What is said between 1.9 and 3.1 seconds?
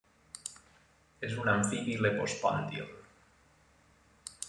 lepospòndil.